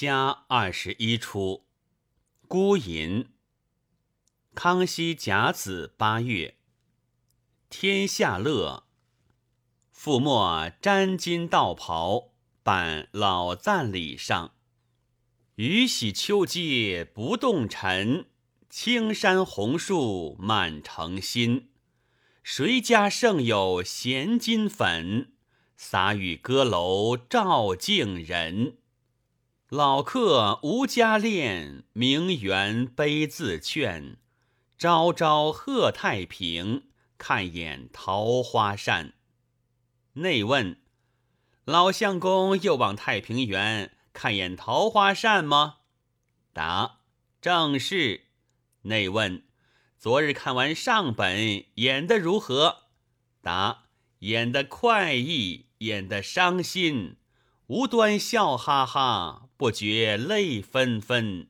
[0.00, 1.66] 嘉二十一出，
[2.46, 3.30] 孤吟。
[4.54, 6.54] 康熙甲子八月，
[7.68, 8.84] 天下乐。
[9.92, 12.30] 覆没沾金道袍，
[12.62, 14.52] 扮老赞礼上。
[15.56, 18.26] 雨洗秋阶不动尘，
[18.70, 21.70] 青山红树满城新。
[22.44, 25.32] 谁家剩有闲金粉？
[25.76, 28.78] 洒与歌楼照镜人。
[29.70, 34.16] 老客无家恋，名媛悲自劝。
[34.78, 36.84] 朝朝贺太平，
[37.18, 39.12] 看眼桃花扇。
[40.14, 40.80] 内问：
[41.66, 45.80] 老相公又往太平园看眼桃花扇吗？
[46.54, 47.00] 答：
[47.42, 48.28] 正是。
[48.84, 49.42] 内问：
[49.98, 52.84] 昨日看完上本，演得如何？
[53.42, 53.84] 答：
[54.20, 57.16] 演得快意，演得伤心。
[57.68, 61.48] 无端笑哈哈，不觉泪纷纷。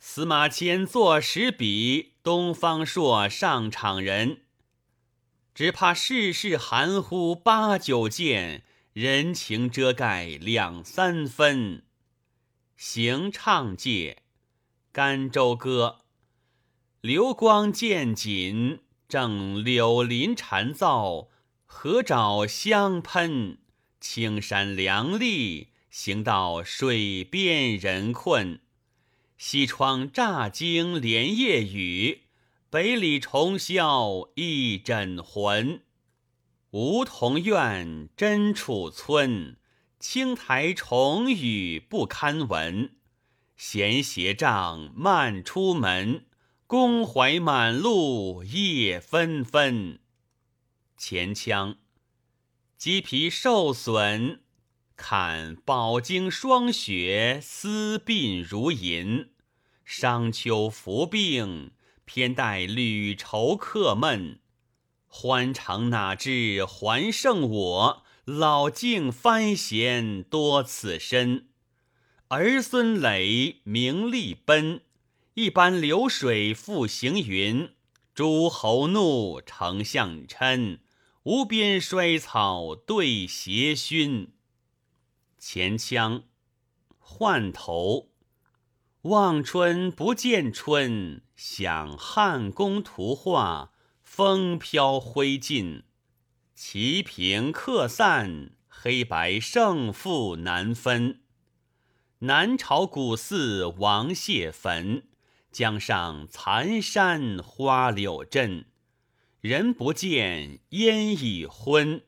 [0.00, 4.40] 司马迁作十笔，东方朔上场人。
[5.54, 11.84] 只怕世事含糊八九件，人情遮盖两三分。
[12.76, 14.24] 行唱界，
[14.90, 15.98] 甘州歌。
[17.00, 21.28] 流光渐紧，正柳林蝉噪，
[21.66, 23.58] 荷沼香喷。
[24.00, 28.60] 青山凉立，行到水边人困。
[29.36, 32.22] 西窗乍惊连夜雨，
[32.70, 35.82] 北里重霄一枕魂。
[36.70, 39.56] 梧桐院，真楚村，
[39.98, 42.96] 青苔重雨不堪闻。
[43.56, 46.24] 闲斜杖慢出门，
[46.66, 49.98] 宫怀满路夜纷纷。
[50.96, 51.76] 前腔。
[52.80, 54.38] 鸡皮受损，
[54.96, 59.28] 看饱经霜雪，丝鬓如银。
[59.84, 61.72] 商丘伏病，
[62.06, 64.40] 偏带旅愁客闷。
[65.06, 71.48] 欢场哪知还剩我，老境翻闲多此身。
[72.28, 74.80] 儿孙累，名利奔，
[75.34, 77.68] 一般流水复行云。
[78.14, 80.78] 诸侯怒，丞相嗔。
[81.24, 84.32] 无边衰草对斜熏，
[85.36, 86.22] 前腔
[86.98, 88.08] 换头。
[89.02, 93.72] 望春不见春，想汉宫图画，
[94.02, 95.82] 风飘灰烬。
[96.54, 101.20] 棋平客散，黑白胜负难分。
[102.20, 105.06] 南朝古寺王谢坟，
[105.52, 108.69] 江上残山花柳镇。
[109.40, 112.02] 人不见烟已昏，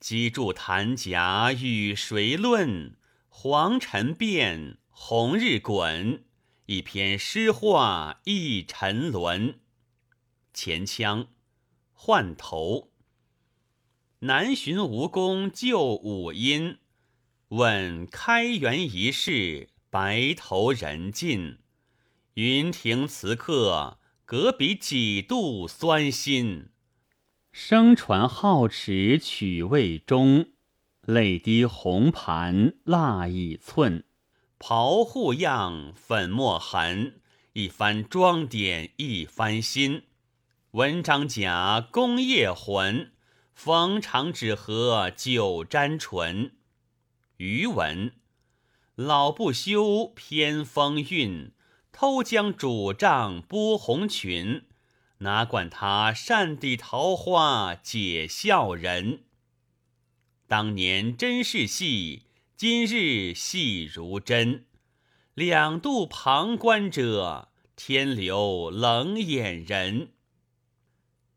[0.00, 2.96] 积柱檀甲与谁论？
[3.28, 6.24] 黄尘变，红日滚，
[6.66, 9.60] 一篇诗画一沉沦。
[10.52, 11.28] 前腔
[11.92, 12.90] 换头，
[14.20, 16.78] 南巡吴宫旧五音，
[17.50, 21.58] 问开元一事，白头人尽。
[22.34, 24.00] 云亭词客。
[24.30, 26.68] 隔笔几度酸心，
[27.50, 30.50] 声传皓齿曲未终，
[31.06, 34.04] 泪滴红盘蜡已寸。
[34.58, 37.22] 袍护样粉墨痕，
[37.54, 40.02] 一番装点一番新。
[40.72, 43.12] 文章甲功业浑，
[43.54, 46.52] 逢场只合酒沾唇。
[47.38, 48.12] 余文
[48.94, 51.52] 老不休偏风韵。
[52.00, 54.62] 偷将主帐拨红裙，
[55.18, 59.24] 哪管他扇地桃花解笑人。
[60.46, 62.26] 当年真是戏，
[62.56, 64.64] 今日戏如真。
[65.34, 70.12] 两度旁观者，天留冷眼人。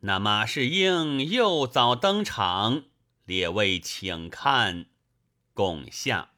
[0.00, 2.84] 那马士英又早登场，
[3.26, 4.86] 列位请看，
[5.52, 6.30] 共下。